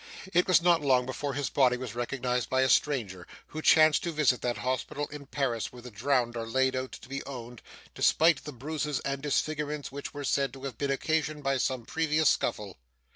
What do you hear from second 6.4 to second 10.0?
laid out to be owned; despite the bruises and disfigurements